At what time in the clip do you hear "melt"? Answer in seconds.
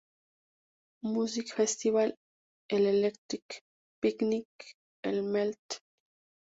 5.21-5.75